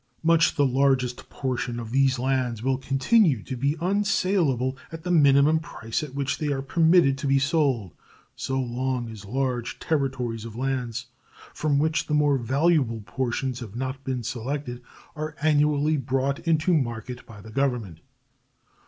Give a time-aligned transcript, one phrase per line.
[0.23, 5.59] Much the largest portion of these lands will continue to be unsalable at the minimum
[5.59, 7.93] price at which they are permitted to be sold
[8.35, 11.05] so long as large territories of lands
[11.53, 14.81] from which the more valuable portions have not been selected
[15.15, 17.99] are annually brought into market by the Government.